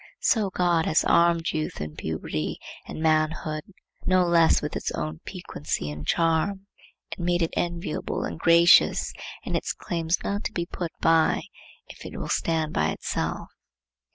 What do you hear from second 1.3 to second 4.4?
youth and puberty and manhood no